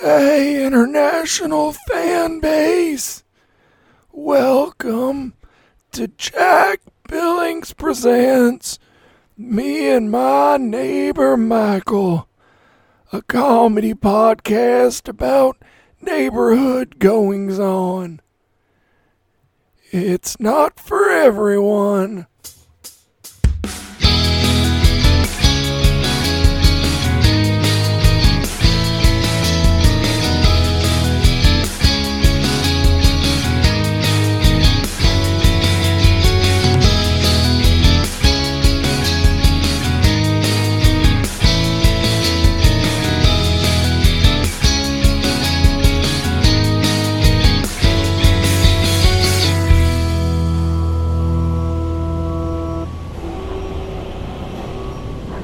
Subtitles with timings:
[0.00, 3.22] Hey, international fan base!
[4.10, 5.34] Welcome
[5.92, 8.78] to Jack Billings Presents
[9.36, 12.26] Me and My Neighbor Michael,
[13.12, 15.58] a comedy podcast about
[16.00, 18.22] neighborhood goings on.
[19.90, 22.26] It's not for everyone.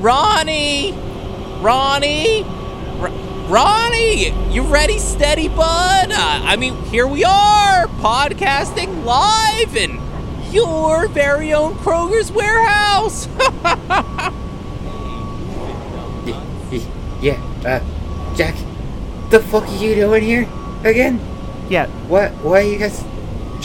[0.07, 0.93] Ronnie!
[1.61, 2.45] Ronnie!
[3.01, 3.11] R-
[3.51, 4.31] Ronnie!
[4.55, 6.13] You ready, steady, bud?
[6.13, 10.01] Uh, I mean, here we are, podcasting live in
[10.53, 13.27] your very own Kroger's warehouse.
[17.21, 17.81] Yeah, uh,
[18.37, 18.55] Jack,
[19.31, 20.49] the fuck are you doing here
[20.85, 21.19] again?
[21.69, 22.31] Yeah, What?
[22.45, 23.03] Why are you guys?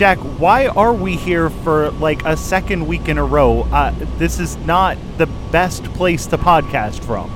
[0.01, 3.67] Jack, why are we here for like a second week in a row?
[3.71, 7.29] Uh, this is not the best place to podcast from.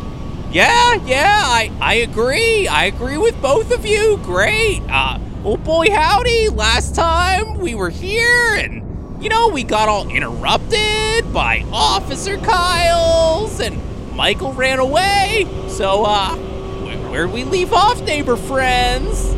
[0.52, 2.68] yeah, yeah, I, I agree.
[2.68, 4.18] I agree with both of you.
[4.24, 4.82] Great.
[4.90, 6.50] Uh, oh boy, howdy.
[6.50, 13.60] Last time we were here and, you know, we got all interrupted by Officer Kyles
[13.60, 13.80] and
[14.16, 15.46] Michael ran away.
[15.68, 19.36] So, uh, wh- where'd we leave off, neighbor friends?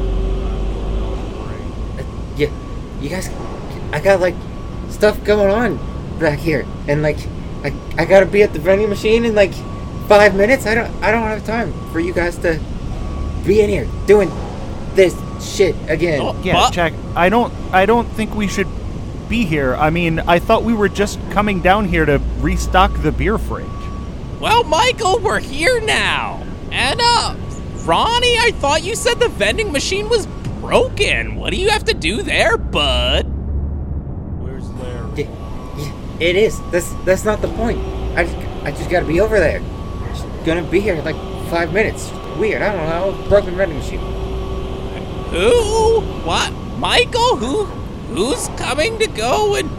[2.98, 3.30] Yeah, you guys,
[3.92, 4.36] I got like
[4.90, 7.18] stuff going on back here, and like,
[7.64, 9.54] I, I gotta be at the vending machine in like
[10.08, 10.66] five minutes.
[10.66, 12.60] I don't, I don't have time for you guys to
[13.46, 14.30] be in here doing
[14.96, 16.22] this shit again.
[16.22, 18.68] Oh, Yeah, but- Jack, I don't, I don't think we should
[19.30, 19.76] be here.
[19.76, 23.68] I mean, I thought we were just coming down here to restock the beer fridge.
[24.40, 26.44] Well, Michael, we're here now.
[26.72, 27.36] And, uh,
[27.86, 30.28] Ronnie, I thought you said the vending machine was
[30.68, 31.38] broken.
[31.38, 33.26] What do you have to do there, bud?
[35.16, 35.26] Yeah,
[35.78, 36.60] yeah, it is.
[36.72, 37.80] That's that's not the point.
[38.18, 38.36] I just,
[38.66, 39.62] I just gotta be over there.
[40.10, 41.16] Just gonna be here in like
[41.50, 42.12] five minutes.
[42.38, 42.62] Weird.
[42.62, 43.30] I don't know.
[43.30, 44.00] Broken vending machine.
[45.32, 46.02] Who?
[46.26, 46.52] What?
[46.78, 47.38] Michael?
[47.38, 47.64] Who?
[48.14, 49.70] Who's coming to go and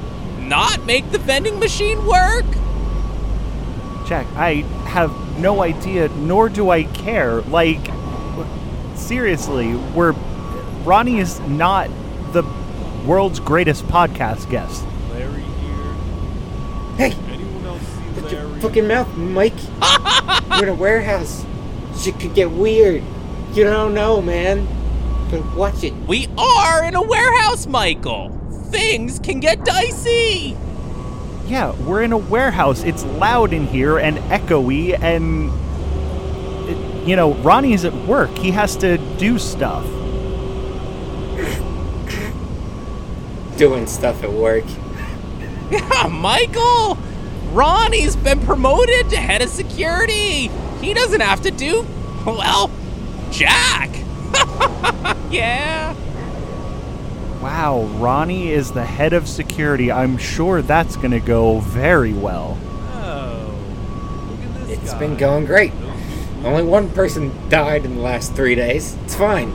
[0.48, 2.46] not make the vending machine work?
[4.06, 7.42] Jack, I have no idea, nor do I care.
[7.42, 7.90] Like,
[8.94, 10.14] seriously, we're
[10.84, 11.88] Ronnie is not
[12.32, 12.42] the
[13.06, 14.84] world's greatest podcast guest.
[15.12, 15.94] Larry here.
[16.96, 19.52] Hey, Anyone else see shut your fucking mouth, Mike.
[20.50, 21.44] We're in a warehouse.
[22.02, 23.02] Shit could get weird.
[23.52, 24.66] You don't know, man.
[25.30, 25.94] But watch it.
[26.06, 28.30] We are in a warehouse, Michael.
[28.70, 30.56] Things can get dicey.
[31.46, 32.82] Yeah, we're in a warehouse.
[32.82, 35.50] It's loud in here and echoey, and
[36.68, 38.30] it- you know Ronnie is at work.
[38.36, 39.84] He has to do stuff.
[43.58, 44.64] Doing stuff at work.
[45.70, 46.96] Yeah, Michael!
[47.52, 50.48] Ronnie's been promoted to head of security.
[50.80, 51.84] He doesn't have to do,
[52.24, 52.70] well,
[53.30, 53.90] Jack.
[55.30, 55.92] yeah.
[57.42, 59.92] Wow, Ronnie is the head of security.
[59.92, 62.56] I'm sure that's gonna go very well.
[62.94, 63.54] Oh,
[64.30, 64.98] look at It's guy.
[65.00, 65.72] been going great.
[66.44, 68.96] Only one person died in the last three days.
[69.04, 69.50] It's fine.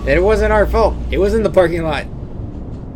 [0.00, 0.94] And it wasn't our fault.
[1.10, 2.06] It was in the parking lot.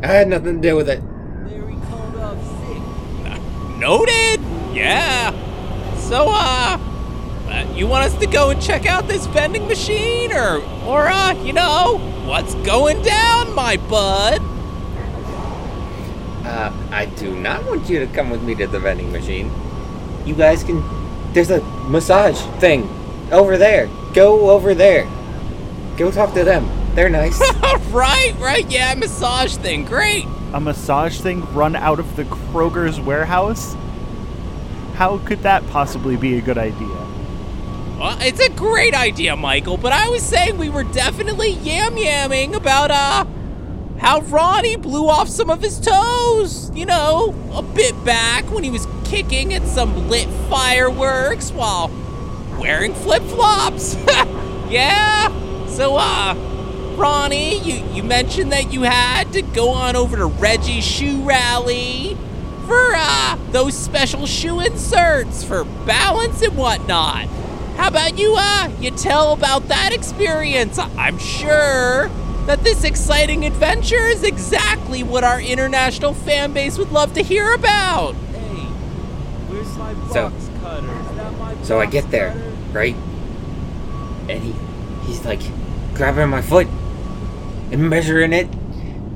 [0.03, 1.03] I had nothing to do with it.
[1.45, 3.79] Larry called off sick.
[3.79, 4.41] Noted.
[4.73, 5.33] Yeah.
[5.97, 6.79] So, uh,
[7.49, 11.33] uh, you want us to go and check out this vending machine, or, or, uh,
[11.43, 14.41] you know, what's going down, my bud?
[16.47, 19.51] Uh, I do not want you to come with me to the vending machine.
[20.25, 20.83] You guys can.
[21.33, 22.89] There's a massage thing
[23.33, 23.89] over there.
[24.15, 25.09] Go over there.
[25.97, 26.78] Go talk to them.
[26.99, 27.39] They're nice.
[27.93, 28.69] right, right.
[28.69, 29.85] Yeah, massage thing.
[29.85, 30.25] Great.
[30.53, 33.77] A massage thing run out of the Kroger's warehouse?
[34.95, 36.89] How could that possibly be a good idea?
[38.01, 42.57] Well, it's a great idea, Michael, but I was saying we were definitely yam yamming
[42.57, 43.27] about, uh,
[44.01, 48.71] how Ronnie blew off some of his toes, you know, a bit back when he
[48.71, 51.93] was kicking at some lit fireworks while
[52.59, 53.95] wearing flip flops.
[54.69, 55.29] yeah?
[55.69, 56.35] So, uh,
[56.99, 62.17] Ronnie, you, you mentioned that you had to go on over to Reggie's shoe rally
[62.67, 67.27] for, uh, those special shoe inserts for balance and whatnot.
[67.77, 70.77] how about you, uh, you tell about that experience?
[70.79, 72.09] I'm sure
[72.47, 77.53] that this exciting adventure is exactly what our international fan base would love to hear
[77.55, 78.15] about.
[78.15, 78.65] Hey,
[79.47, 80.87] where's my box So- cutter?
[81.11, 82.53] Is that my So I get there, cutter?
[82.73, 82.97] right?
[84.29, 84.55] And he,
[85.07, 85.41] he's like
[85.95, 86.67] grabbing my foot
[87.73, 88.47] and measuring it,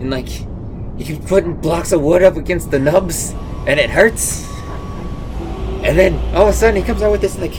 [0.00, 3.32] and like he keeps putting blocks of wood up against the nubs,
[3.66, 4.46] and it hurts.
[5.82, 7.54] And then all of a sudden he comes out with this like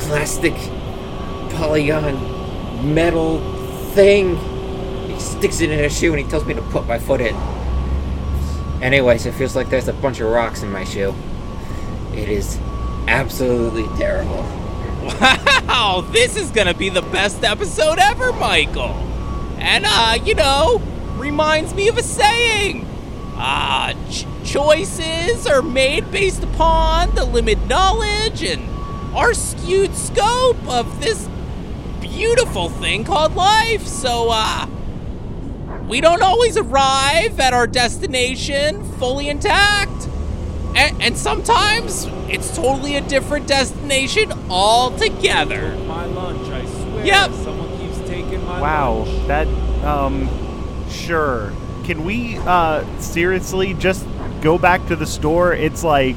[0.00, 0.54] plastic
[1.54, 3.38] polygon metal
[3.92, 4.36] thing.
[5.08, 7.34] He sticks it in his shoe and he tells me to put my foot in.
[8.82, 11.14] Anyways, it feels like there's a bunch of rocks in my shoe.
[12.14, 12.58] It is
[13.06, 14.44] absolutely terrible.
[15.70, 19.09] Wow, this is gonna be the best episode ever, Michael.
[19.60, 20.80] And, uh, you know,
[21.16, 22.86] reminds me of a saying.
[23.36, 28.68] Uh, ch- choices are made based upon the limited knowledge and
[29.14, 31.28] our skewed scope of this
[32.00, 33.86] beautiful thing called life.
[33.86, 34.66] So, uh,
[35.88, 40.08] we don't always arrive at our destination fully intact.
[40.76, 45.76] And, and sometimes it's totally a different destination altogether.
[45.86, 47.04] My lunch, I swear.
[47.04, 47.32] Yep.
[47.32, 49.46] Someone keeps taking my Wow, that
[49.84, 50.28] um
[50.90, 51.52] sure.
[51.84, 54.06] Can we uh seriously just
[54.42, 55.54] go back to the store?
[55.54, 56.16] It's like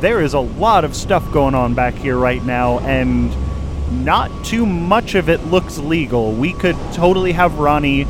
[0.00, 3.32] there is a lot of stuff going on back here right now and
[4.04, 6.32] not too much of it looks legal.
[6.32, 8.06] We could totally have Ronnie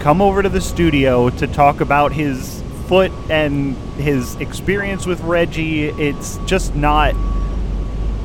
[0.00, 5.86] come over to the studio to talk about his foot and his experience with Reggie.
[5.86, 7.14] It's just not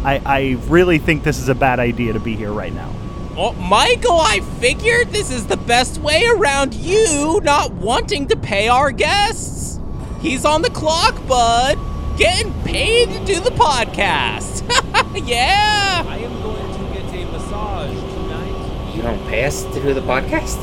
[0.04, 2.94] I, I really think this is a bad idea to be here right now.
[3.38, 8.70] Oh, Michael, I figured this is the best way around you not wanting to pay
[8.70, 9.78] our guests.
[10.22, 11.78] He's on the clock, bud.
[12.18, 14.64] Getting paid to do the podcast.
[15.28, 16.06] yeah.
[16.08, 18.96] I am going to get a massage tonight.
[18.96, 20.58] You don't pay us to do the podcast?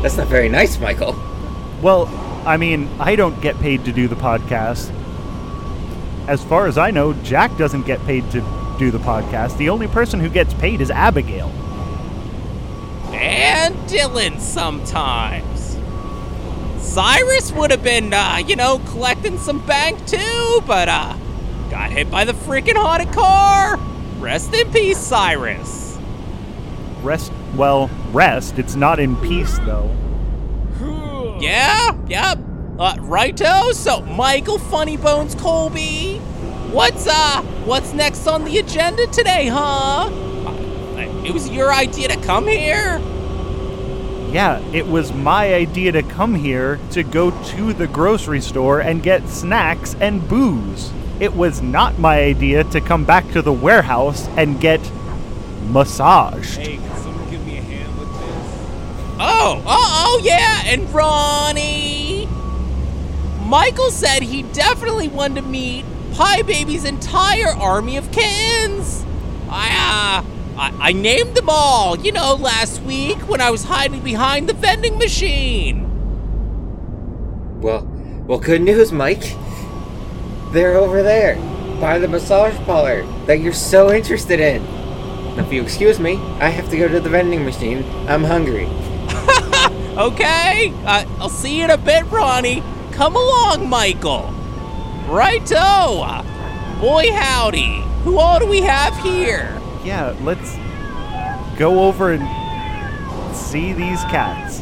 [0.00, 1.16] That's not very nice, Michael.
[1.82, 2.06] Well,
[2.46, 4.94] I mean, I don't get paid to do the podcast.
[6.28, 9.58] As far as I know, Jack doesn't get paid to do the podcast.
[9.58, 11.52] The only person who gets paid is Abigail.
[13.12, 15.76] And Dylan sometimes.
[16.78, 21.16] Cyrus would have been, uh, you know, collecting some bank too, but, uh,
[21.70, 23.78] got hit by the freaking haunted car.
[24.18, 25.98] Rest in peace, Cyrus.
[27.02, 28.58] Rest, well, rest.
[28.58, 29.94] It's not in peace, though.
[31.40, 32.38] Yeah, yep.
[32.78, 33.70] Uh, righto.
[33.72, 36.18] So, Michael Funny Bones Colby,
[36.72, 40.10] what's uh, what's next on the agenda today, huh?
[40.98, 42.98] It was your idea to come here.
[44.30, 49.02] Yeah, it was my idea to come here to go to the grocery store and
[49.02, 50.92] get snacks and booze.
[51.18, 54.80] It was not my idea to come back to the warehouse and get
[55.70, 56.56] massaged.
[56.56, 59.16] Hey, can someone give me a hand with this?
[59.18, 62.28] Oh, oh, oh, yeah, and Ronnie.
[63.46, 69.04] Michael said he definitely wanted to meet Pie Baby's entire army of kittens.
[69.48, 74.00] I, uh, I, I named them all, you know, last week when I was hiding
[74.00, 75.84] behind the vending machine.
[77.60, 77.86] Well,
[78.26, 79.36] well, good news, Mike.
[80.50, 81.36] They're over there,
[81.80, 84.64] by the massage parlor that you're so interested in.
[85.36, 87.84] Now, if you excuse me, I have to go to the vending machine.
[88.08, 88.68] I'm hungry.
[89.98, 92.62] Okay, uh, I'll see you in a bit, Ronnie.
[92.92, 94.32] Come along, Michael.
[95.08, 96.22] Righto.
[96.80, 97.82] Boy, howdy.
[98.04, 99.57] Who all do we have here?
[99.88, 100.54] Yeah, let's
[101.58, 104.60] go over and see these cats.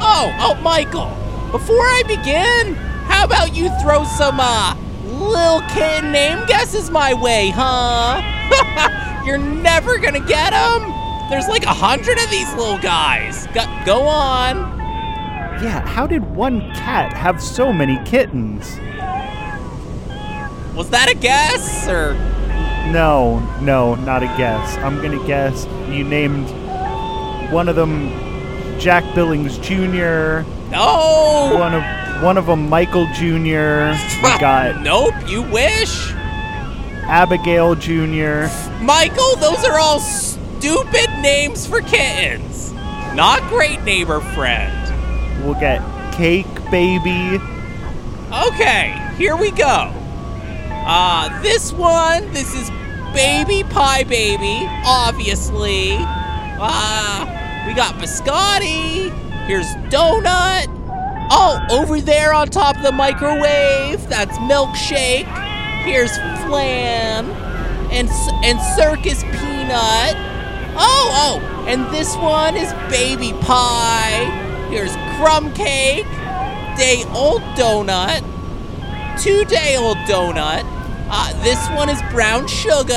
[0.00, 1.10] Oh, oh, Michael.
[1.50, 7.50] Before I begin, how about you throw some, uh, little kitten name guesses my way,
[7.52, 8.22] huh?
[9.26, 10.94] You're never gonna get them.
[11.30, 13.48] There's like a hundred of these little guys.
[13.48, 14.56] Go, go on.
[15.64, 18.78] Yeah, how did one cat have so many kittens?
[20.76, 22.29] Was that a guess or?
[22.92, 24.76] No, no, not a guess.
[24.78, 26.48] I'm gonna guess you named
[27.52, 28.08] one of them
[28.80, 31.50] Jack Billings Jr., No.
[31.58, 33.92] one of one of them Michael Jr.
[34.22, 35.14] We got Nope.
[35.26, 36.12] You wish.
[37.06, 38.46] Abigail Jr.
[38.82, 42.72] Michael, those are all stupid names for kittens.
[43.14, 45.44] Not great neighbor friend.
[45.44, 45.80] We'll get
[46.12, 47.40] Cake Baby.
[48.48, 49.92] Okay, here we go.
[50.86, 52.70] Uh, this one, this is
[53.14, 55.96] Baby Pie Baby, obviously.
[55.98, 59.10] Uh, we got Biscotti.
[59.46, 60.66] Here's Donut.
[61.32, 65.26] Oh, over there on top of the microwave, that's Milkshake.
[65.84, 67.26] Here's Flan.
[67.90, 68.08] and
[68.44, 70.16] and circus peanut.
[70.76, 71.10] Oh,
[71.42, 74.24] oh, and this one is baby pie.
[74.70, 76.06] Here's crumb cake,
[76.76, 78.22] day old donut,
[79.20, 80.64] two day old donut.
[81.12, 82.94] Uh, this one is brown sugar.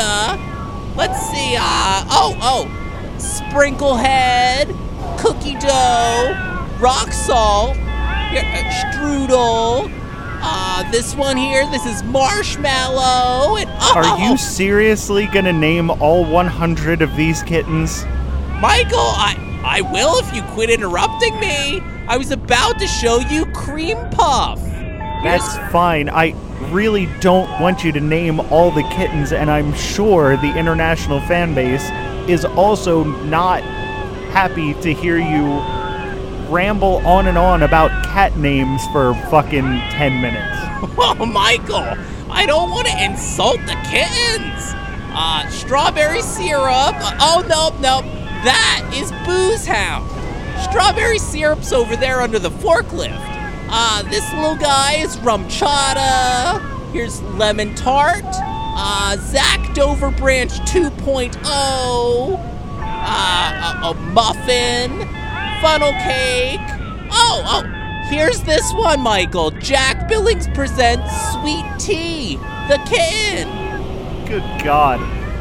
[0.95, 1.55] Let's see.
[1.57, 4.67] Uh, oh, oh, sprinkle head,
[5.17, 9.91] cookie dough, rock salt, uh, strudel.
[10.45, 13.55] Uh, this one here, this is marshmallow.
[13.55, 18.05] And, oh, Are you seriously gonna name all 100 of these kittens?
[18.59, 21.81] Michael, I I will if you quit interrupting me.
[22.07, 24.59] I was about to show you cream puff.
[25.23, 26.09] That's fine.
[26.09, 26.35] I
[26.73, 31.53] really don't want you to name all the kittens, and I'm sure the international fan
[31.53, 31.87] base
[32.27, 33.61] is also not
[34.33, 35.61] happy to hear you
[36.51, 40.59] ramble on and on about cat names for fucking 10 minutes.
[40.95, 41.97] Oh, Michael,
[42.29, 44.73] I don't want to insult the kittens.
[45.15, 46.95] Uh, strawberry syrup.
[47.21, 48.01] Oh, no, no.
[48.43, 50.09] That is Booze Hound.
[50.69, 53.32] Strawberry syrup's over there under the forklift.
[53.75, 56.61] Uh, this little guy is rum chata.
[56.91, 58.23] Here's lemon tart.
[58.23, 61.33] Uh, Zach Dover Branch 2.0.
[62.79, 64.91] Uh, a, a muffin.
[65.59, 66.59] Funnel cake.
[67.11, 68.09] Oh, oh.
[68.11, 69.49] Here's this one, Michael.
[69.49, 72.35] Jack Billings presents Sweet Tea,
[72.67, 73.49] the kitten.
[74.27, 74.99] Good God.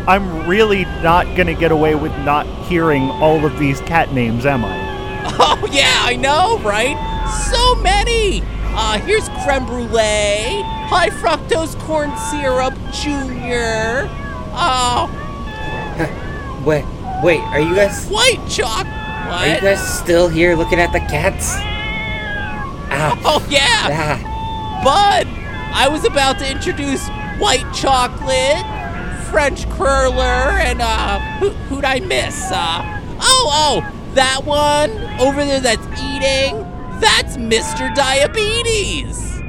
[0.08, 4.64] I'm really not gonna get away with not hearing all of these cat names, am
[4.64, 4.90] I?
[5.38, 6.96] Oh, yeah, I know, right?
[7.50, 8.42] So many.
[8.74, 14.08] Uh, here's creme brulee, high fructose corn syrup, junior.
[14.54, 15.10] Oh,
[16.64, 16.84] Wait,
[17.22, 18.86] wait, are you guys white chalk.
[18.86, 21.54] are you guys still here looking at the cats?
[22.92, 23.18] Ow.
[23.24, 23.88] Oh, yeah.
[23.90, 25.26] Ah, Bud,
[25.74, 28.64] I was about to introduce white chocolate,
[29.30, 32.40] French cruller, and uh, who, who'd I miss?
[32.50, 32.82] Uh,
[33.20, 36.61] oh, oh, that one over there that's eating.
[37.02, 37.92] That's Mr.
[37.96, 39.40] Diabetes.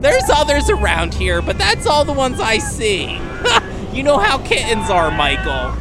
[0.00, 3.20] There's others around here, but that's all the ones I see.
[3.96, 5.72] you know how kittens are, Michael.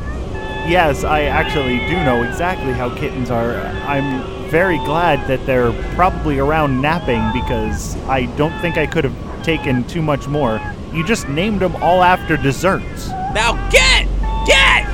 [0.70, 3.56] Yes, I actually do know exactly how kittens are.
[3.56, 9.44] I'm very glad that they're probably around napping because I don't think I could have
[9.44, 10.62] taken too much more.
[10.94, 13.10] You just named them all after desserts.
[13.34, 14.08] Now get,
[14.46, 14.86] get,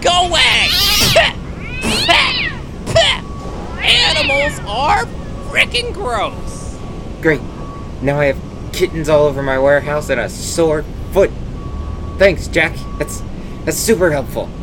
[0.00, 0.68] go away.
[3.82, 5.17] Animals are
[5.58, 6.76] freaking gross.
[7.20, 7.40] great.
[8.00, 11.30] Now I have kittens all over my warehouse and a sore foot.
[12.16, 12.76] Thanks, Jack.
[12.98, 13.22] That's
[13.64, 14.48] that's super helpful.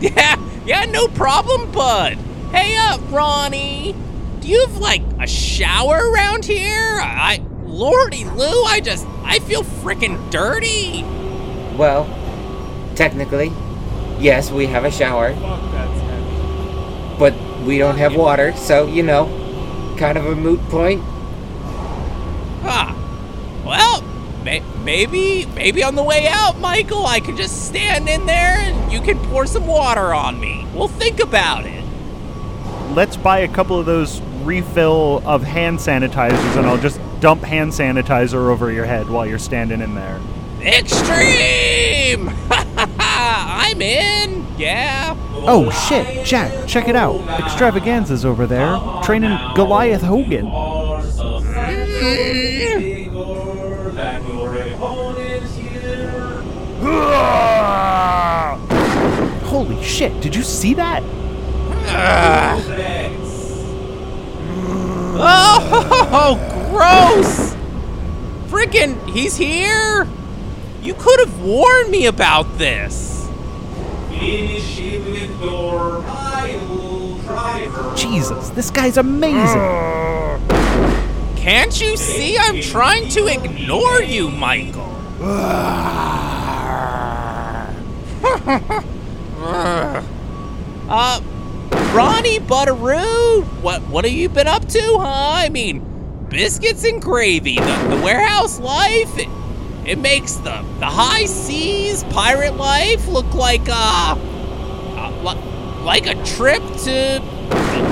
[0.00, 2.12] Yeah, yeah, no problem, bud.
[2.52, 3.96] Hey up, Ronnie.
[4.38, 7.00] Do you have like a shower around here?
[7.02, 11.02] I, Lordy Lou, I just, I feel freaking dirty.
[11.76, 12.04] Well,
[12.94, 13.50] technically,
[14.20, 17.18] yes, we have a shower, Fuck, that's heavy.
[17.18, 17.34] but
[17.66, 19.24] we don't have water, so you know,
[19.98, 21.02] kind of a moot point.
[22.62, 22.94] Huh.
[23.64, 24.02] Well,
[24.44, 28.92] may- maybe, maybe on the way out, Michael, I can just stand in there and
[28.92, 30.66] you can pour some water on me.
[30.74, 31.84] We'll think about it.
[32.94, 37.72] Let's buy a couple of those refill of hand sanitizers and I'll just dump hand
[37.72, 40.20] sanitizer over your head while you're standing in there.
[40.62, 42.30] Extreme!
[43.20, 44.46] I'm in.
[44.56, 45.14] Yeah.
[45.50, 47.20] Oh shit, Jack, check it out.
[47.40, 50.46] Extravaganza's over there, training Goliath Hogan.
[59.46, 61.02] Holy shit, did you see that?
[65.20, 66.36] Oh,
[66.70, 67.54] gross!
[68.50, 70.06] Freaking, he's here?
[70.82, 73.07] You could have warned me about this.
[77.96, 79.60] Jesus, this guy's amazing.
[81.36, 84.94] Can't you see I'm trying to ignore you, Michael?
[90.88, 91.20] uh,
[91.92, 95.32] Ronnie Butteroo, what what have you been up to, huh?
[95.34, 95.82] I mean,
[96.28, 99.37] biscuits and gravy, the, the warehouse life.
[99.88, 106.14] It, makes the the high seas pirate life look like uh, uh li- like a
[106.24, 107.22] trip to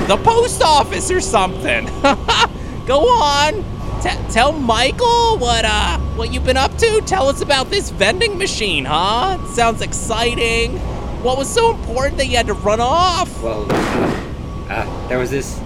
[0.07, 1.85] the post office or something.
[2.85, 3.63] Go on.
[4.01, 7.01] T- tell Michael what uh what you've been up to.
[7.01, 9.37] Tell us about this vending machine, huh?
[9.41, 10.77] It sounds exciting.
[11.23, 13.41] What was so important that you had to run off?
[13.41, 14.27] Well, uh,
[14.69, 15.59] uh, there was this,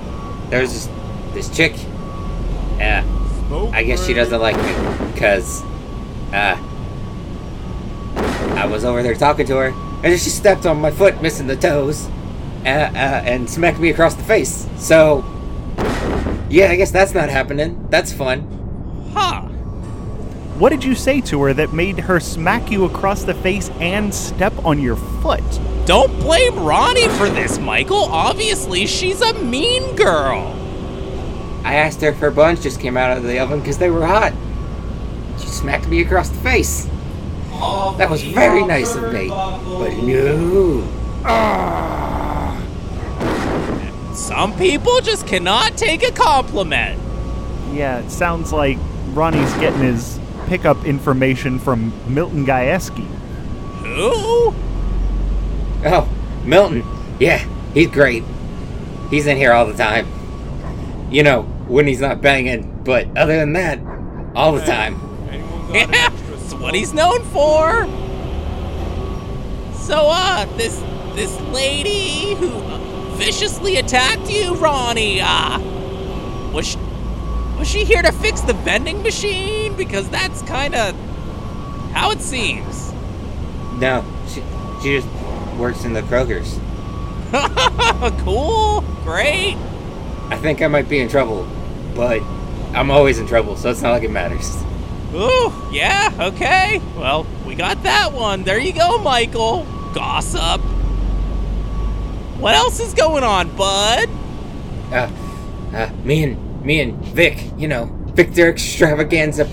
[0.49, 0.89] there was this,
[1.33, 1.75] this chick.
[2.79, 3.03] Uh,
[3.73, 5.61] I guess she doesn't like me, cause,
[6.33, 6.57] uh,
[8.55, 11.47] I was over there talking to her, and then she stepped on my foot, missing
[11.47, 12.07] the toes,
[12.65, 14.67] uh, uh, and smacked me across the face.
[14.77, 15.25] So,
[16.49, 17.87] yeah, I guess that's not happening.
[17.89, 19.11] That's fun.
[19.13, 19.41] Huh.
[20.57, 24.13] What did you say to her that made her smack you across the face and
[24.13, 25.43] step on your foot?
[25.85, 28.05] Don't blame Ronnie for this, Michael.
[28.05, 30.55] Obviously, she's a mean girl.
[31.63, 34.05] I asked her if her buns just came out of the oven because they were
[34.05, 34.33] hot.
[35.61, 36.87] She smacked me across the face.
[37.99, 39.27] That was very nice of me.
[39.27, 40.87] But no.
[41.23, 42.59] Ah.
[44.15, 46.99] Some people just cannot take a compliment.
[47.73, 53.05] Yeah, it sounds like Ronnie's getting his pickup information from Milton Gajewski.
[53.85, 54.55] Who?
[55.85, 56.09] Oh,
[56.43, 56.83] Milton.
[57.19, 58.23] Yeah, he's great.
[59.11, 60.07] He's in here all the time.
[61.11, 63.79] You know, when he's not banging, but other than that,
[64.35, 65.10] all the time.
[65.73, 67.85] Yeah, that's what he's known for.
[69.73, 70.79] So, uh, this
[71.15, 72.49] this lady who
[73.15, 75.59] viciously attacked you, Ronnie, uh,
[76.51, 76.77] was she,
[77.57, 79.75] was she here to fix the vending machine?
[79.77, 80.93] Because that's kind of
[81.93, 82.91] how it seems.
[83.79, 84.43] No, she,
[84.81, 85.07] she just
[85.57, 86.59] works in the Kroger's.
[88.23, 89.55] cool, great.
[90.29, 91.47] I think I might be in trouble,
[91.95, 92.21] but
[92.73, 94.61] I'm always in trouble, so it's not like it matters.
[95.13, 96.79] Ooh, yeah, okay.
[96.95, 98.43] Well, we got that one.
[98.43, 99.65] There you go, Michael.
[99.93, 100.61] Gossip.
[102.39, 104.09] What else is going on, bud?
[104.91, 105.09] Uh,
[105.73, 109.49] uh, me and me and Vic, you know, Victor Extravaganza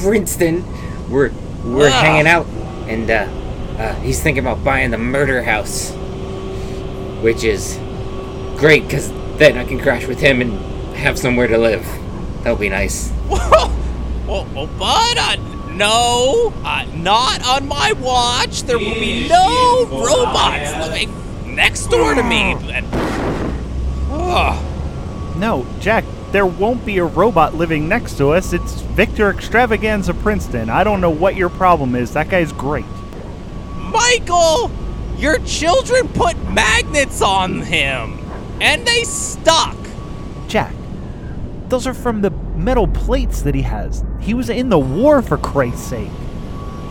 [0.00, 0.64] Princeton,
[1.10, 1.30] we're
[1.64, 2.00] we're Ah.
[2.00, 2.46] hanging out,
[2.88, 3.26] and uh,
[3.78, 5.90] uh, he's thinking about buying the murder house,
[7.22, 7.78] which is
[8.58, 10.52] great because then I can crash with him and
[10.96, 11.84] have somewhere to live.
[12.42, 13.10] That'll be nice.
[13.28, 13.68] Whoa,
[14.54, 15.36] whoa, but bud, uh,
[15.72, 18.62] no, uh, not on my watch.
[18.64, 21.10] There will be no robots living
[21.54, 22.52] next door to me.
[22.52, 22.86] And,
[24.10, 24.66] oh,
[25.36, 28.52] No, Jack, there won't be a robot living next to us.
[28.52, 30.68] It's Victor Extravaganza Princeton.
[30.68, 32.12] I don't know what your problem is.
[32.12, 32.84] That guy's great.
[33.76, 34.70] Michael,
[35.16, 38.18] your children put magnets on him,
[38.60, 39.76] and they stuck.
[40.46, 40.74] Jack,
[41.68, 42.30] those are from the
[42.64, 44.04] metal plates that he has.
[44.20, 46.10] He was in the war, for Christ's sake.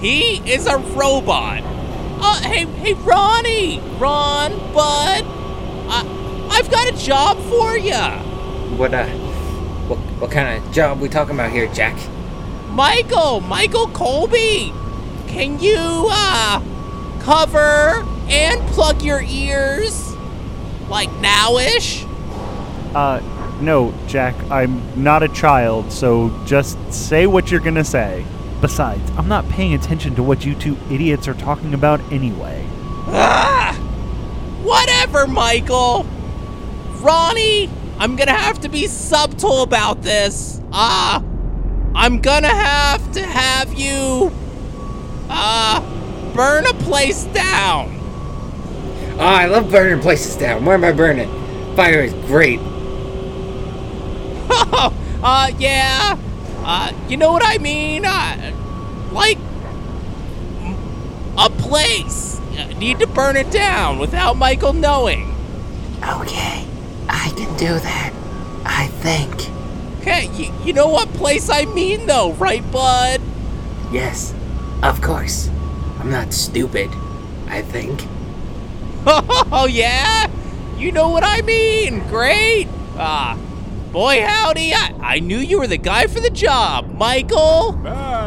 [0.02, 1.62] He is a robot.
[2.22, 5.24] Uh, hey, hey, Ronnie, Ron, Bud,
[5.88, 8.20] uh, I've got a job for ya.
[8.76, 9.06] What uh,
[9.88, 11.98] what what kind of job we talking about here, Jack?
[12.70, 14.74] Michael, Michael Colby,
[15.28, 16.62] can you uh
[17.22, 20.14] cover and plug your ears
[20.90, 22.09] like nowish?
[22.95, 23.21] Uh,
[23.62, 28.25] no, Jack, I'm not a child, so just say what you're gonna say.
[28.62, 32.65] Besides, I'm not paying attention to what you two idiots are talking about anyway.
[33.08, 33.73] Ah,
[34.63, 36.06] whatever, Michael.
[37.02, 40.62] Ronnie, I'm gonna have to be subtle about this.
[40.71, 41.23] Ah,
[41.95, 44.32] I'm gonna have to have you
[45.30, 45.82] uh
[46.34, 47.95] burn a place down.
[49.13, 50.63] Oh, I love burning places down.
[50.63, 51.30] Where am I burning?
[51.75, 52.60] Fire is great.
[55.24, 56.18] uh, yeah.
[56.64, 58.06] Uh, you know what I mean?
[58.06, 58.54] Uh,
[59.12, 59.38] like
[61.38, 62.40] a place.
[62.58, 65.34] Uh, Need to burn it down without Michael knowing.
[66.04, 66.66] Okay,
[67.08, 68.14] I can do that.
[68.66, 69.50] I think.
[70.00, 73.22] Okay, you, you know what place I mean, though, right, bud?
[73.92, 74.34] Yes,
[74.82, 75.50] of course.
[76.00, 76.90] I'm not stupid.
[77.48, 78.06] I think.
[79.52, 80.30] Oh, yeah?
[80.78, 82.00] You know what I mean.
[82.08, 82.68] Great.
[82.96, 83.38] Ah,
[83.91, 84.73] boy, howdy.
[84.73, 87.78] I, I knew you were the guy for the job, Michael.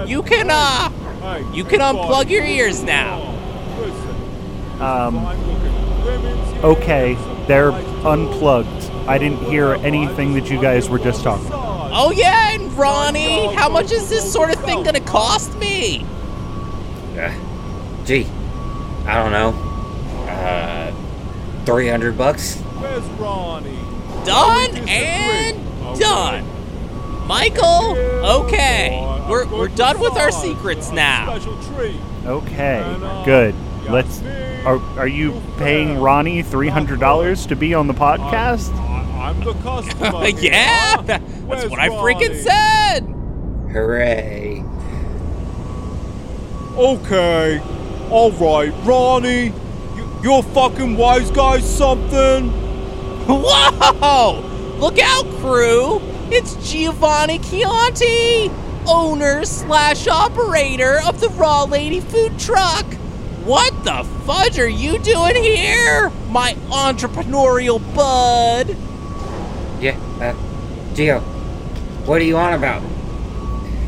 [0.06, 0.90] You can, uh,
[1.54, 3.28] you can unplug your ears now.
[4.80, 5.18] Um,
[6.64, 7.14] okay,
[7.46, 8.90] they're unplugged.
[9.06, 11.48] I didn't hear anything that you guys were just talking.
[11.94, 16.04] Oh, yeah, and Ronnie, how much is this sort of thing gonna cost me?
[17.16, 17.32] Uh,
[18.04, 18.26] gee,
[19.06, 19.50] I don't know.
[20.28, 20.92] Uh,
[21.64, 22.56] three hundred bucks.
[22.56, 23.78] Where's Ronnie?
[24.24, 26.46] Done and done.
[27.26, 27.96] Michael,
[28.42, 31.34] okay, we're, we're done with our secrets now.
[32.26, 33.54] Okay, good.
[33.88, 34.22] Let's.
[34.64, 38.72] Are, are you paying Ronnie $300 to be on the podcast?
[38.74, 40.28] I, I'm the customer.
[40.40, 43.00] yeah, that's what I freaking said.
[43.72, 44.62] Hooray!
[46.76, 47.60] Okay.
[48.10, 49.46] Alright, Ronnie.
[49.96, 52.61] You, you're fucking wise guy something?
[53.26, 54.40] Whoa!
[54.78, 56.00] Look out, crew!
[56.30, 58.50] It's Giovanni Chianti,
[58.86, 62.84] owner slash operator of the Raw Lady food truck.
[63.44, 68.76] What the fudge are you doing here, my entrepreneurial bud?
[69.80, 70.34] Yeah, uh,
[70.94, 71.20] Gio,
[72.06, 72.82] what are you on about?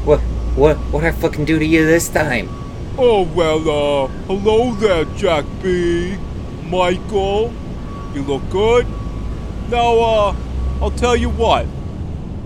[0.04, 0.20] What,
[0.56, 2.48] what, what I fucking do to you this time?
[2.96, 6.16] Oh, well, uh, hello there, Jack B.
[6.66, 7.52] Michael.
[8.14, 8.86] You look good.
[9.74, 10.36] Now, uh,
[10.80, 11.66] I'll tell you what.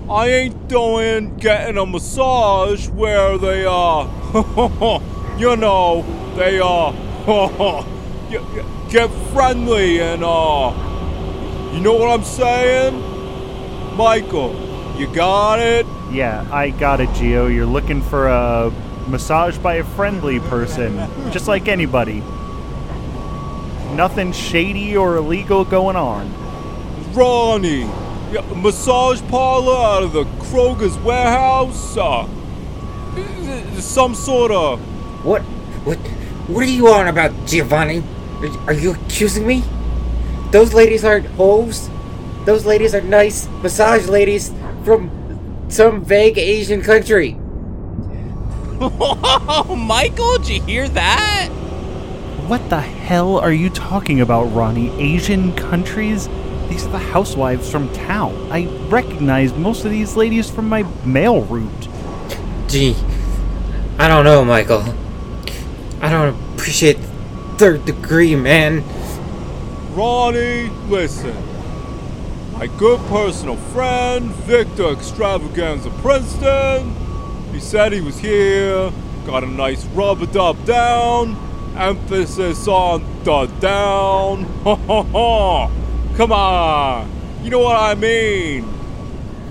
[0.09, 4.05] I ain't doing getting a massage where they, uh,
[5.39, 7.85] you know, they, uh,
[8.89, 10.73] get- friendly and, uh,
[11.75, 12.95] you know what I'm saying?
[13.95, 14.55] Michael,
[14.99, 15.85] you got it?
[16.11, 17.55] Yeah, I got it, Gio.
[17.55, 18.73] You're looking for a
[19.07, 20.97] massage by a friendly person,
[21.31, 22.21] just like anybody.
[23.95, 26.48] Nothing shady or illegal going on.
[27.15, 27.81] Ronnie,
[28.33, 31.97] yeah, massage parlor out of the Kroger's warehouse.
[31.97, 32.27] Uh,
[33.81, 34.81] some sort of.
[35.25, 35.43] What,
[35.85, 35.97] what,
[36.49, 38.03] what are you on about, Giovanni?
[38.41, 39.65] Are, are you accusing me?
[40.51, 41.91] Those ladies aren't hoes.
[42.45, 44.53] Those ladies are nice massage ladies
[44.85, 45.11] from
[45.69, 47.37] some vague Asian country.
[48.81, 51.49] Oh, Michael, did you hear that?
[52.47, 54.91] What the hell are you talking about, Ronnie?
[54.99, 56.29] Asian countries?
[56.69, 58.35] These are the housewives from town.
[58.51, 61.89] I recognize most of these ladies from my mail route.
[62.69, 62.95] Gee,
[63.99, 64.85] I don't know, Michael.
[66.01, 66.99] I don't appreciate
[67.57, 68.85] third degree, man.
[69.95, 71.35] Ronnie, listen.
[72.53, 76.95] My good personal friend, Victor Extravaganza Princeton.
[77.53, 78.93] He said he was here,
[79.27, 81.37] got a nice rubber dub down,
[81.77, 84.45] emphasis on the down.
[84.65, 85.71] Ha ha ha!
[86.19, 87.09] Come on!
[87.45, 88.69] You know what I mean?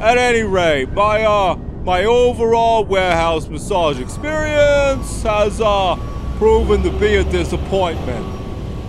[0.02, 5.96] At any rate, my uh my overall warehouse massage experience has uh
[6.36, 8.26] proven to be a disappointment.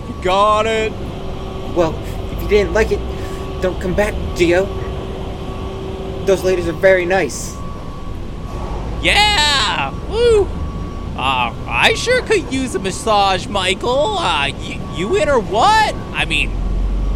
[0.09, 0.91] You got it?
[1.73, 1.97] Well,
[2.33, 2.99] if you didn't like it,
[3.61, 4.67] don't come back, Gio.
[6.25, 7.55] Those ladies are very nice.
[9.01, 9.93] Yeah!
[10.09, 10.43] Woo!
[11.15, 14.17] Uh, I sure could use a massage, Michael.
[14.17, 15.95] Uh, you, you in or what?
[16.13, 16.58] I mean,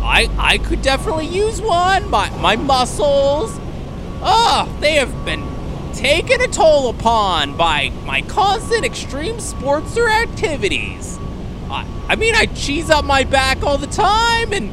[0.04, 2.10] I I could definitely use one.
[2.10, 3.58] My my muscles,
[4.22, 5.48] oh, they have been
[5.94, 11.18] taken a toll upon by my constant extreme sports or activities.
[11.70, 14.72] I, I mean, I cheese up my back all the time, and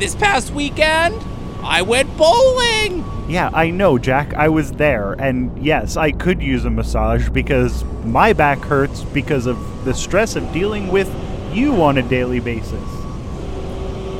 [0.00, 1.22] this past weekend,
[1.62, 3.04] I went bowling.
[3.28, 4.34] Yeah, I know, Jack.
[4.34, 9.46] I was there, and yes, I could use a massage because my back hurts because
[9.46, 11.12] of the stress of dealing with
[11.52, 13.01] you on a daily basis.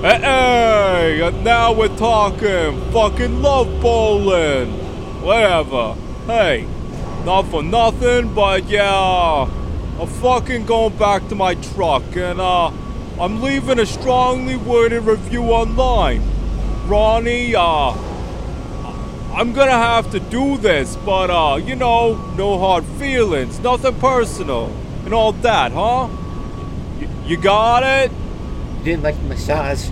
[0.03, 2.91] Hey, and now we're talking.
[2.91, 4.73] Fucking love bowling.
[5.23, 5.95] Whatever.
[6.27, 6.67] Hey,
[7.25, 9.49] not for nothing, but yeah,
[10.01, 12.73] I'm fucking going back to my truck, and uh,
[13.21, 16.23] I'm leaving a strongly worded review online.
[16.89, 17.97] Ronnie, uh,
[19.33, 24.67] I'm gonna have to do this, but uh, you know, no hard feelings, nothing personal,
[25.05, 26.09] and all that, huh?
[27.01, 28.11] Y- you got it?
[28.83, 29.91] You didn't like the massage?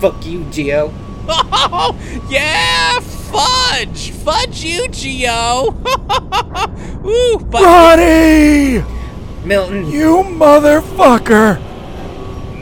[0.00, 0.92] Fuck you, Gio.
[1.28, 1.96] Oh,
[2.28, 4.10] yeah, fudge!
[4.10, 5.68] Fudge you, Gio!
[7.06, 8.82] Ooh, but Ronnie!
[9.44, 11.60] Milton, You motherfucker!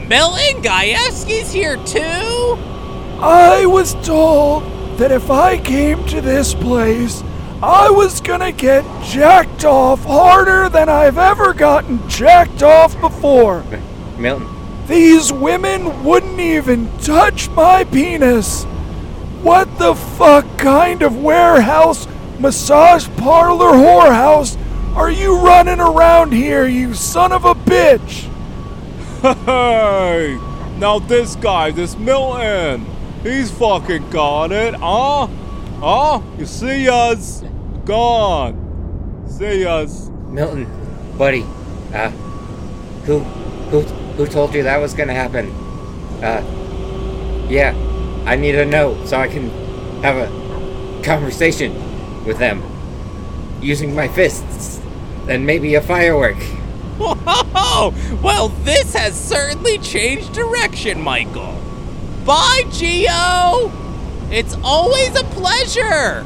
[0.07, 2.55] Milton Gajewski's here too?
[3.19, 4.61] I was told
[4.99, 7.23] that if I came to this place,
[7.63, 13.63] I was gonna get jacked off harder than I've ever gotten jacked off before.
[14.19, 14.52] Milton,
[14.87, 18.63] These women wouldn't even touch my penis.
[19.41, 22.07] What the fuck kind of warehouse,
[22.39, 24.57] massage parlor, whorehouse
[24.95, 28.29] are you running around here, you son of a bitch?
[29.45, 30.37] Hey!
[30.77, 32.85] Now this guy, this Milton,
[33.23, 35.27] he's fucking got it, huh?
[35.79, 36.21] Huh?
[36.37, 37.43] You see us?
[37.85, 39.25] Gone.
[39.27, 40.09] See us.
[40.27, 40.67] Milton,
[41.17, 41.43] buddy,
[41.93, 42.09] uh,
[43.05, 43.81] who, who,
[44.15, 45.49] who told you that was gonna happen?
[46.23, 46.41] Uh,
[47.49, 47.73] yeah,
[48.25, 49.49] I need to know so I can
[50.01, 51.73] have a conversation
[52.25, 52.63] with them
[53.61, 54.79] using my fists
[55.27, 56.37] and maybe a firework.
[56.97, 57.93] Whoa!
[58.21, 61.59] Well, this has certainly changed direction, Michael.
[62.25, 63.71] Bye, Gio!
[64.31, 66.23] It's always a pleasure!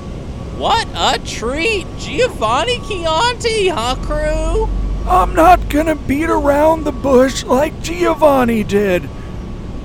[0.57, 1.87] What a treat!
[1.97, 4.69] Giovanni Chianti, huh, crew?
[5.07, 9.09] I'm not gonna beat around the bush like Giovanni did.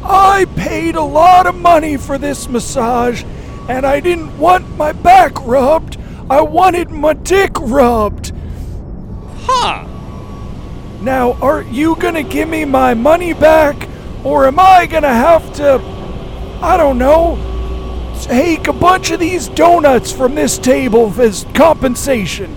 [0.03, 3.23] I paid a lot of money for this massage,
[3.69, 5.97] and I didn't want my back rubbed.
[6.29, 8.33] I wanted my dick rubbed.
[9.43, 9.87] Huh.
[11.01, 13.89] Now, are you gonna give me my money back,
[14.25, 15.81] or am I gonna have to,
[16.61, 17.39] I don't know,
[18.23, 22.57] take a bunch of these donuts from this table as compensation?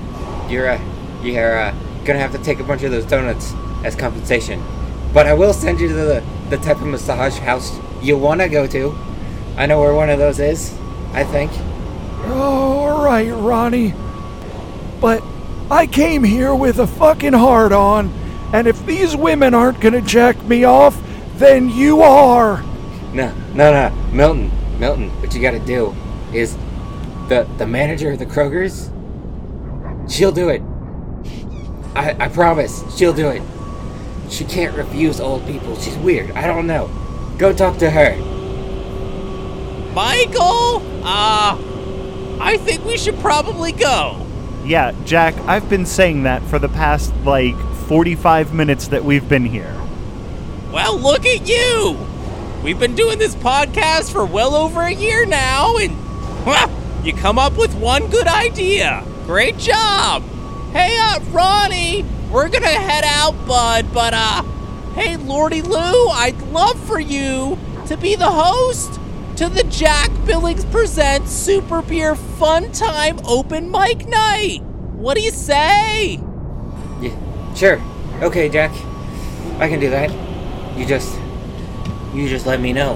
[0.50, 0.82] You're uh,
[1.22, 1.76] you're uh,
[2.06, 4.64] gonna have to take a bunch of those donuts as compensation.
[5.14, 8.68] But I will send you to the, the type of massage house you wanna go
[8.68, 8.96] to.
[9.58, 10.74] I know where one of those is,
[11.14, 11.52] I think.
[12.28, 13.94] Oh, all right, Ronnie.
[15.00, 15.24] But
[15.72, 18.14] I came here with a fucking heart on,
[18.54, 21.02] and if these women aren't gonna jack me off,
[21.38, 22.62] then you are.
[23.14, 25.10] No, no, no, Milton, Milton.
[25.22, 25.96] What you gotta do
[26.34, 26.56] is
[27.30, 28.92] the the manager of the Krogers.
[30.10, 30.62] She'll do it.
[31.96, 33.42] I I promise, she'll do it.
[34.30, 35.78] She can't refuse old people.
[35.80, 36.32] She's weird.
[36.32, 36.90] I don't know.
[37.38, 38.16] Go talk to her.
[39.94, 41.58] Michael, uh,
[42.40, 44.26] I think we should probably go.
[44.66, 47.56] Yeah, Jack, I've been saying that for the past, like,
[47.88, 49.74] 45 minutes that we've been here.
[50.72, 51.98] Well, look at you.
[52.64, 55.94] We've been doing this podcast for well over a year now, and
[56.44, 56.68] huh,
[57.04, 59.06] you come up with one good idea.
[59.26, 60.24] Great job.
[60.76, 64.44] Hey, uh, Ronnie, we're gonna head out, bud, but, uh,
[64.94, 67.58] hey, Lordy Lou, I'd love for you
[67.88, 69.00] to be the host
[69.38, 74.64] to the Jack Billings Presents Super Beer Fun Time Open Mic Night.
[74.98, 76.20] What do you say?
[77.00, 77.16] Yeah,
[77.56, 77.82] sure.
[78.22, 78.72] Okay, Jack.
[79.60, 80.12] I can do that.
[80.78, 81.18] You just
[82.14, 82.96] you just let me know.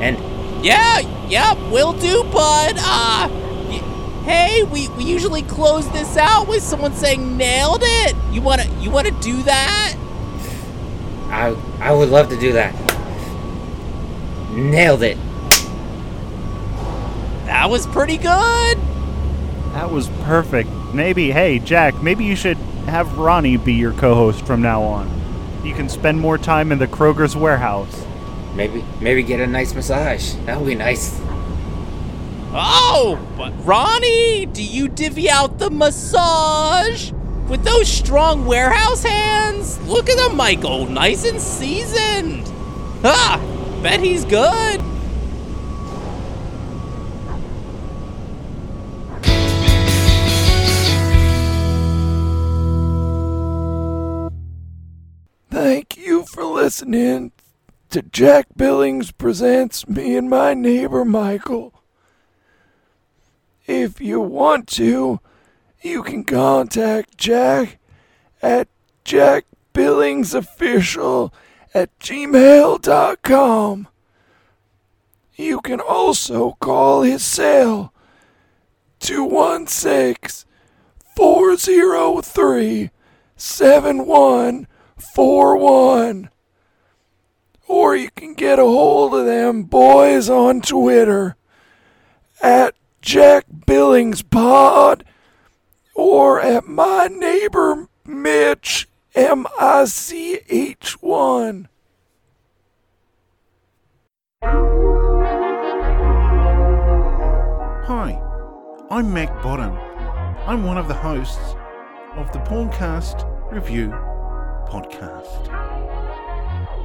[0.00, 0.18] And
[0.64, 2.74] Yeah, yeah, will do, bud.
[2.78, 3.28] Uh,
[4.24, 8.16] hey, we, we usually close this out with someone saying nailed it.
[8.32, 9.96] You wanna you wanna do that?
[11.28, 12.74] I I would love to do that.
[14.50, 15.18] Nailed it.
[17.46, 18.78] That was pretty good.
[19.74, 20.70] That was perfect.
[20.94, 22.56] Maybe, hey, Jack, maybe you should
[22.86, 25.10] have Ronnie be your co host from now on.
[25.64, 28.04] You can spend more time in the Kroger's warehouse.
[28.54, 30.34] Maybe maybe get a nice massage.
[30.46, 31.20] That would be nice.
[32.56, 37.10] Oh, but Ronnie, do you divvy out the massage?
[37.48, 39.80] With those strong warehouse hands?
[39.88, 42.46] Look at him, Michael, nice and seasoned.
[43.02, 43.40] Ha!
[43.82, 44.80] Bet he's good.
[55.50, 57.32] Thank you for listening
[57.90, 61.74] to Jack Billings Presents Me and My Neighbor Michael.
[63.66, 65.18] If you want to,
[65.80, 67.78] you can contact Jack
[68.42, 68.68] at
[69.04, 71.32] jackbillingsofficial
[71.72, 73.88] at gmail.com.
[75.36, 77.92] You can also call his cell
[79.00, 80.48] 216
[81.16, 82.90] 403
[83.36, 86.30] 7141.
[87.66, 91.36] Or you can get a hold of them boys on Twitter
[92.42, 95.04] at Jack Billings Pod
[95.94, 101.68] or at my neighbor Mitch M I C H 1.
[107.84, 108.18] Hi,
[108.90, 109.76] I'm Mac Bottom.
[110.48, 111.56] I'm one of the hosts
[112.16, 113.88] of the Porncast Review
[114.66, 115.50] podcast.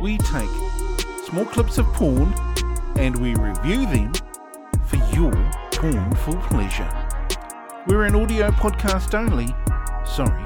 [0.02, 0.50] We take
[1.30, 2.34] small clips of porn
[2.98, 4.12] and we review them
[4.86, 5.32] for your
[5.80, 6.90] pornful pleasure.
[7.88, 9.48] We're an audio podcast only.
[10.06, 10.44] Sorry,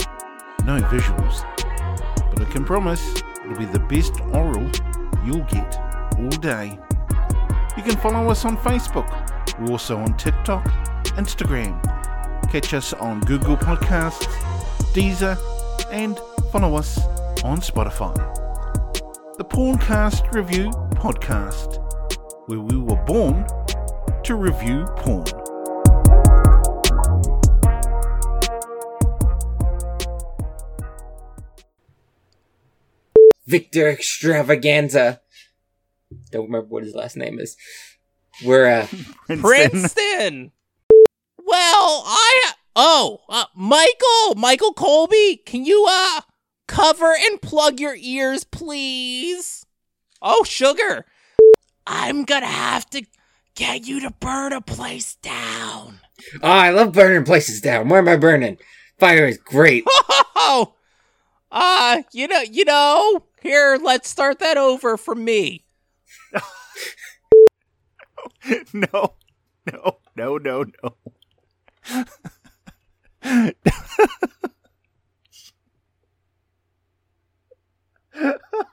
[0.64, 1.42] no visuals.
[2.30, 4.70] But I can promise it'll be the best oral
[5.26, 5.76] you'll get
[6.20, 6.78] all day.
[7.76, 9.10] You can follow us on Facebook.
[9.60, 10.66] We're also on TikTok,
[11.18, 11.82] Instagram.
[12.52, 14.28] Catch us on Google Podcasts,
[14.94, 15.36] Deezer,
[15.92, 16.20] and
[16.52, 17.00] follow us
[17.44, 18.14] on Spotify.
[19.38, 21.80] The Porncast Review Podcast,
[22.48, 23.48] where we were born
[24.24, 25.26] to review porn.
[33.46, 35.22] Victor Extravaganza.
[36.32, 37.58] Don't remember what his last name is.
[38.46, 38.88] We're uh
[39.28, 39.42] Princeton.
[39.42, 40.52] Princeton.
[41.46, 46.22] Well, I oh, uh, Michael, Michael Colby, can you uh
[46.68, 49.66] cover and plug your ears, please?
[50.22, 51.06] Oh, sugar,
[51.86, 53.06] I'm gonna have to
[53.56, 56.00] get you to burn a place down.
[56.42, 57.90] Oh, I love burning places down.
[57.90, 58.58] Where am I burning?
[58.98, 59.86] Fire is great.
[60.46, 60.74] Oh,
[61.52, 63.24] uh, you know, you know.
[63.42, 65.64] Here, let's start that over from me.
[68.74, 69.14] no,
[69.72, 70.96] no, no, no, no.